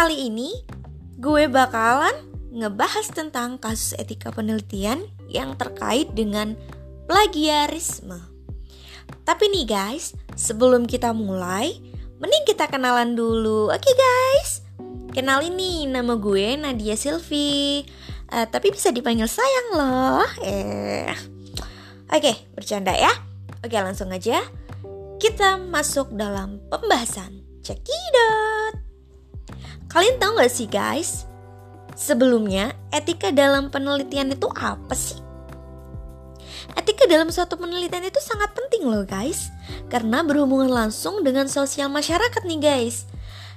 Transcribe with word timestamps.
Kali 0.00 0.32
ini 0.32 0.56
gue 1.20 1.44
bakalan 1.52 2.16
ngebahas 2.56 3.12
tentang 3.12 3.60
kasus 3.60 3.92
etika 4.00 4.32
penelitian 4.32 5.04
yang 5.28 5.60
terkait 5.60 6.08
dengan 6.16 6.56
plagiarisme. 7.04 8.16
Tapi 9.28 9.44
nih 9.52 9.68
guys, 9.68 10.16
sebelum 10.40 10.88
kita 10.88 11.12
mulai, 11.12 11.76
mending 12.16 12.48
kita 12.48 12.72
kenalan 12.72 13.12
dulu. 13.12 13.68
Oke 13.68 13.92
guys, 13.92 14.64
kenalin 15.12 15.60
nih 15.60 15.84
nama 15.92 16.16
gue 16.16 16.56
Nadia 16.56 16.96
Silvi. 16.96 17.84
Uh, 18.32 18.48
tapi 18.48 18.72
bisa 18.72 18.96
dipanggil 18.96 19.28
sayang 19.28 19.68
loh. 19.76 20.24
Eh. 20.40 21.12
Oke, 22.08 22.48
bercanda 22.56 22.96
ya. 22.96 23.12
Oke, 23.60 23.76
langsung 23.76 24.08
aja. 24.16 24.40
Kita 25.20 25.60
masuk 25.60 26.16
dalam 26.16 26.56
pembahasan. 26.72 27.44
Cekidot. 27.60 28.89
Kalian 29.90 30.16
tahu 30.22 30.38
gak 30.38 30.52
sih 30.54 30.70
guys? 30.70 31.26
Sebelumnya, 31.98 32.72
etika 32.94 33.34
dalam 33.34 33.68
penelitian 33.68 34.30
itu 34.32 34.46
apa 34.54 34.94
sih? 34.94 35.18
Etika 36.78 37.10
dalam 37.10 37.34
suatu 37.34 37.58
penelitian 37.58 38.06
itu 38.06 38.22
sangat 38.22 38.54
penting 38.54 38.86
loh 38.86 39.02
guys 39.02 39.50
Karena 39.90 40.22
berhubungan 40.22 40.70
langsung 40.70 41.26
dengan 41.26 41.50
sosial 41.50 41.90
masyarakat 41.90 42.46
nih 42.46 42.60
guys 42.62 43.10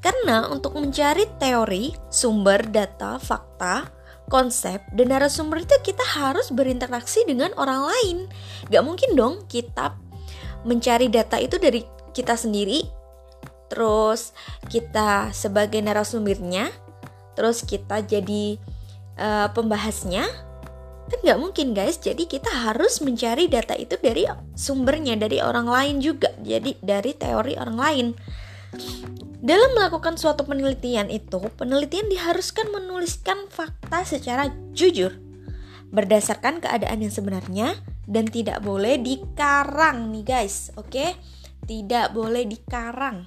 Karena 0.00 0.48
untuk 0.48 0.78
mencari 0.78 1.28
teori, 1.36 1.92
sumber, 2.08 2.64
data, 2.72 3.20
fakta, 3.20 3.92
konsep 4.28 4.80
dan 4.92 5.12
narasumber 5.12 5.64
itu 5.64 5.76
kita 5.84 6.04
harus 6.04 6.48
berinteraksi 6.48 7.24
dengan 7.28 7.52
orang 7.60 7.88
lain. 7.88 8.16
Gak 8.72 8.84
mungkin 8.84 9.16
dong 9.16 9.44
kita 9.48 9.96
mencari 10.64 11.12
data 11.12 11.36
itu 11.36 11.60
dari 11.60 11.84
kita 12.16 12.36
sendiri, 12.36 12.84
terus 13.74 14.30
kita 14.70 15.34
sebagai 15.34 15.82
narasumbernya, 15.82 16.70
terus 17.34 17.66
kita 17.66 18.06
jadi 18.06 18.54
uh, 19.18 19.50
pembahasnya. 19.50 20.22
Kan 21.04 21.18
gak 21.20 21.36
mungkin 21.42 21.74
guys, 21.74 21.98
jadi 21.98 22.22
kita 22.24 22.48
harus 22.48 23.02
mencari 23.02 23.50
data 23.50 23.74
itu 23.74 23.98
dari 23.98 24.24
sumbernya, 24.54 25.18
dari 25.18 25.42
orang 25.42 25.66
lain 25.66 25.96
juga, 25.98 26.30
jadi 26.40 26.78
dari 26.78 27.12
teori 27.18 27.58
orang 27.58 27.76
lain. 27.76 28.06
Dalam 29.44 29.76
melakukan 29.76 30.16
suatu 30.16 30.48
penelitian 30.48 31.12
itu, 31.12 31.36
penelitian 31.60 32.08
diharuskan 32.08 32.72
menuliskan 32.72 33.44
fakta 33.52 34.00
secara 34.08 34.48
jujur, 34.72 35.12
berdasarkan 35.92 36.64
keadaan 36.64 37.04
yang 37.04 37.12
sebenarnya 37.12 37.76
dan 38.08 38.24
tidak 38.24 38.64
boleh 38.64 38.96
dikarang 38.96 40.08
nih 40.08 40.24
guys, 40.24 40.72
oke? 40.80 41.12
Tidak 41.64 42.12
boleh 42.12 42.44
dikarang. 42.44 43.24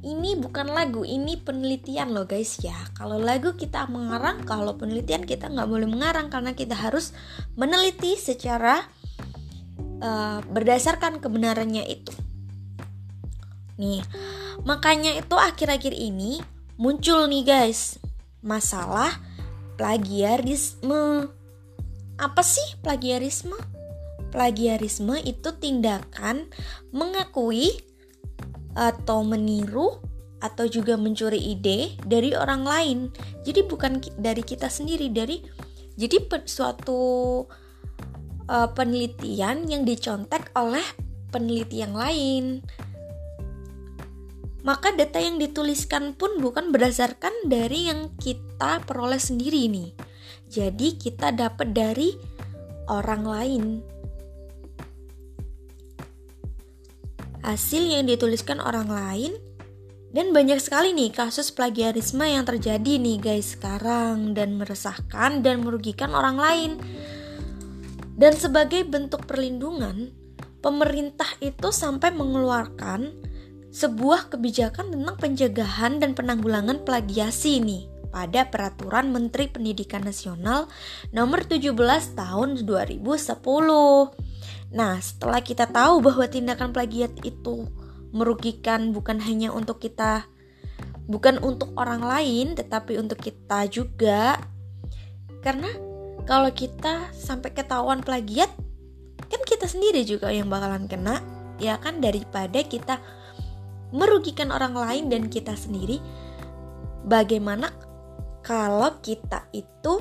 Ini 0.00 0.40
bukan 0.40 0.72
lagu, 0.72 1.04
ini 1.04 1.36
penelitian 1.36 2.16
loh 2.16 2.24
guys 2.24 2.56
ya. 2.64 2.76
Kalau 2.96 3.20
lagu 3.20 3.52
kita 3.52 3.84
mengarang, 3.88 4.44
kalau 4.48 4.80
penelitian 4.80 5.28
kita 5.28 5.52
nggak 5.52 5.68
boleh 5.68 5.84
mengarang 5.84 6.32
karena 6.32 6.56
kita 6.56 6.72
harus 6.72 7.12
meneliti 7.52 8.16
secara 8.16 8.80
uh, 10.00 10.40
berdasarkan 10.48 11.20
kebenarannya 11.20 11.84
itu. 11.84 12.16
Nih, 13.76 14.00
Makanya 14.64 15.16
itu 15.16 15.36
akhir-akhir 15.36 15.94
ini 15.96 16.44
muncul 16.76 17.28
nih 17.28 17.44
guys 17.44 17.96
masalah 18.44 19.20
plagiarisme. 19.80 21.32
Apa 22.20 22.42
sih 22.44 22.76
plagiarisme? 22.84 23.56
Plagiarisme 24.30 25.18
itu 25.26 25.50
tindakan 25.58 26.46
mengakui 26.94 27.82
atau 28.78 29.26
meniru 29.26 29.98
atau 30.40 30.64
juga 30.64 30.96
mencuri 30.96 31.38
ide 31.52 31.98
dari 32.06 32.32
orang 32.32 32.62
lain. 32.64 32.98
Jadi 33.44 33.66
bukan 33.66 34.00
dari 34.16 34.40
kita 34.40 34.70
sendiri, 34.70 35.10
dari 35.12 35.42
jadi 35.98 36.16
suatu 36.46 37.02
uh, 38.48 38.68
penelitian 38.72 39.68
yang 39.68 39.82
dicontek 39.84 40.48
oleh 40.56 40.86
peneliti 41.28 41.82
yang 41.84 41.92
lain 41.92 42.64
maka 44.60 44.92
data 44.92 45.16
yang 45.16 45.40
dituliskan 45.40 46.12
pun 46.12 46.36
bukan 46.40 46.68
berdasarkan 46.68 47.32
dari 47.48 47.88
yang 47.88 48.12
kita 48.20 48.84
peroleh 48.84 49.20
sendiri 49.20 49.72
nih. 49.72 49.96
Jadi 50.50 51.00
kita 51.00 51.32
dapat 51.32 51.72
dari 51.72 52.12
orang 52.90 53.24
lain. 53.24 53.64
Hasil 57.40 57.88
yang 57.88 58.04
dituliskan 58.04 58.60
orang 58.60 58.88
lain 58.88 59.32
dan 60.10 60.34
banyak 60.34 60.58
sekali 60.58 60.90
nih 60.90 61.14
kasus 61.14 61.54
plagiarisme 61.54 62.26
yang 62.26 62.42
terjadi 62.42 62.98
nih 62.98 63.16
guys 63.22 63.54
sekarang 63.54 64.34
dan 64.34 64.58
meresahkan 64.58 65.40
dan 65.40 65.62
merugikan 65.62 66.10
orang 66.12 66.36
lain. 66.36 66.70
Dan 68.20 68.36
sebagai 68.36 68.84
bentuk 68.84 69.24
perlindungan, 69.24 70.12
pemerintah 70.60 71.30
itu 71.40 71.72
sampai 71.72 72.12
mengeluarkan 72.12 73.16
sebuah 73.70 74.34
kebijakan 74.34 74.92
tentang 74.92 75.16
pencegahan 75.16 76.02
dan 76.02 76.12
penanggulangan 76.12 76.84
plagiasi 76.84 77.62
nih 77.62 77.88
pada 78.10 78.50
Peraturan 78.50 79.14
Menteri 79.14 79.46
Pendidikan 79.46 80.02
Nasional 80.02 80.66
nomor 81.14 81.46
17 81.46 81.72
tahun 82.18 82.66
2010. 82.66 84.29
Nah, 84.70 85.02
setelah 85.02 85.42
kita 85.42 85.66
tahu 85.66 85.98
bahwa 86.02 86.26
tindakan 86.30 86.70
plagiat 86.70 87.10
itu 87.26 87.66
merugikan 88.10 88.90
bukan 88.90 89.22
hanya 89.22 89.54
untuk 89.54 89.82
kita 89.82 90.26
bukan 91.10 91.42
untuk 91.42 91.74
orang 91.74 92.02
lain 92.02 92.54
tetapi 92.54 92.98
untuk 92.98 93.18
kita 93.18 93.66
juga. 93.66 94.38
Karena 95.42 95.70
kalau 96.26 96.54
kita 96.54 97.10
sampai 97.10 97.50
ketahuan 97.50 98.04
plagiat 98.06 98.50
kan 99.30 99.42
kita 99.46 99.66
sendiri 99.66 100.02
juga 100.06 100.30
yang 100.30 100.50
bakalan 100.50 100.90
kena 100.90 101.22
ya 101.62 101.78
kan 101.78 102.02
daripada 102.02 102.62
kita 102.66 102.98
merugikan 103.90 104.54
orang 104.54 104.74
lain 104.74 105.10
dan 105.10 105.26
kita 105.26 105.58
sendiri, 105.58 105.98
bagaimana 107.04 107.74
kalau 108.40 109.02
kita 109.02 109.50
itu 109.50 109.98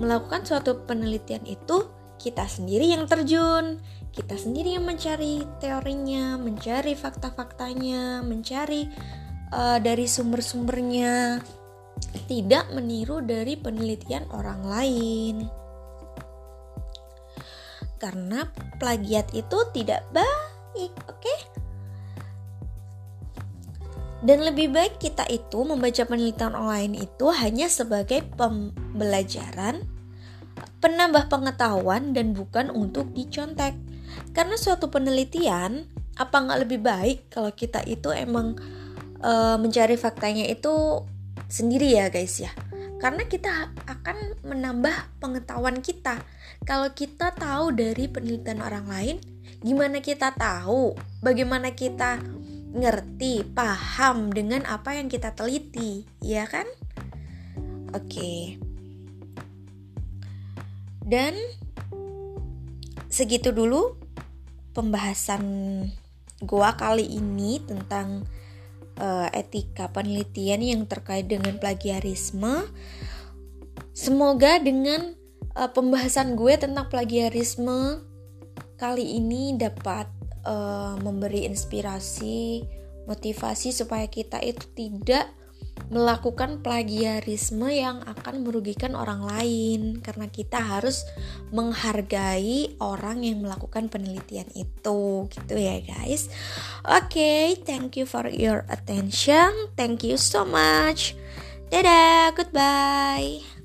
melakukan 0.00 0.48
suatu 0.48 0.88
penelitian 0.88 1.44
itu 1.44 1.92
kita 2.18 2.44
sendiri 2.50 2.90
yang 2.92 3.06
terjun, 3.06 3.78
kita 4.10 4.34
sendiri 4.34 4.74
yang 4.74 4.84
mencari 4.84 5.46
teorinya, 5.62 6.34
mencari 6.34 6.98
fakta-faktanya, 6.98 8.26
mencari 8.26 8.90
uh, 9.54 9.78
dari 9.78 10.10
sumber-sumbernya, 10.10 11.38
tidak 12.26 12.68
meniru 12.74 13.22
dari 13.22 13.54
penelitian 13.54 14.26
orang 14.34 14.60
lain. 14.66 15.36
Karena 17.98 18.46
plagiat 18.78 19.34
itu 19.34 19.58
tidak 19.74 20.06
baik, 20.10 20.92
oke? 21.06 21.18
Okay? 21.22 21.38
Dan 24.18 24.42
lebih 24.42 24.74
baik 24.74 24.98
kita 24.98 25.30
itu 25.30 25.62
membaca 25.62 26.02
penelitian 26.02 26.58
online 26.58 27.06
itu 27.06 27.30
hanya 27.30 27.70
sebagai 27.70 28.26
pembelajaran, 28.34 29.86
penambah 30.78 31.26
pengetahuan 31.26 32.14
dan 32.14 32.34
bukan 32.34 32.70
untuk 32.70 33.10
dicontek. 33.14 33.74
Karena 34.32 34.54
suatu 34.54 34.88
penelitian, 34.88 35.86
apa 36.18 36.36
nggak 36.42 36.60
lebih 36.66 36.80
baik 36.82 37.18
kalau 37.30 37.54
kita 37.54 37.82
itu 37.86 38.10
emang 38.10 38.58
e, 39.22 39.32
mencari 39.58 39.94
faktanya 39.94 40.46
itu 40.50 41.06
sendiri 41.46 41.94
ya 41.94 42.10
guys 42.10 42.42
ya. 42.42 42.50
Karena 42.98 43.22
kita 43.30 43.70
akan 43.86 44.42
menambah 44.42 45.22
pengetahuan 45.22 45.78
kita. 45.78 46.18
Kalau 46.66 46.90
kita 46.90 47.30
tahu 47.30 47.70
dari 47.70 48.10
penelitian 48.10 48.58
orang 48.58 48.86
lain, 48.90 49.16
gimana 49.62 50.02
kita 50.02 50.34
tahu? 50.34 50.98
Bagaimana 51.22 51.70
kita 51.78 52.18
ngerti, 52.74 53.46
paham 53.54 54.34
dengan 54.34 54.66
apa 54.66 54.98
yang 54.98 55.06
kita 55.06 55.32
teliti, 55.32 56.10
ya 56.18 56.44
kan? 56.50 56.66
Oke. 57.94 58.67
Dan 61.08 61.32
segitu 63.08 63.48
dulu 63.48 63.96
pembahasan 64.76 65.42
gua 66.44 66.76
kali 66.76 67.08
ini 67.16 67.64
tentang 67.64 68.28
uh, 69.00 69.28
etika 69.32 69.88
penelitian 69.88 70.60
yang 70.60 70.82
terkait 70.84 71.24
dengan 71.24 71.56
plagiarisme. 71.56 72.68
Semoga 73.96 74.60
dengan 74.62 75.16
uh, 75.56 75.70
pembahasan 75.72 76.38
gue 76.38 76.54
tentang 76.54 76.86
plagiarisme 76.86 78.04
kali 78.78 79.18
ini 79.18 79.58
dapat 79.58 80.06
uh, 80.46 80.94
memberi 81.02 81.48
inspirasi, 81.50 82.62
motivasi 83.10 83.74
supaya 83.74 84.06
kita 84.06 84.38
itu 84.38 84.62
tidak 84.76 85.26
melakukan 85.88 86.60
plagiarisme 86.60 87.70
yang 87.70 88.02
akan 88.04 88.44
merugikan 88.44 88.98
orang 88.98 89.24
lain 89.24 90.02
karena 90.04 90.26
kita 90.28 90.60
harus 90.60 91.06
menghargai 91.54 92.76
orang 92.82 93.24
yang 93.24 93.40
melakukan 93.40 93.88
penelitian 93.88 94.48
itu 94.52 95.26
gitu 95.30 95.54
ya 95.56 95.80
guys. 95.80 96.28
Oke, 96.84 97.18
okay, 97.18 97.44
thank 97.62 97.96
you 97.96 98.04
for 98.04 98.28
your 98.28 98.68
attention. 98.68 99.50
Thank 99.78 100.04
you 100.04 100.20
so 100.20 100.44
much. 100.44 101.16
Dadah, 101.68 102.32
goodbye. 102.32 103.57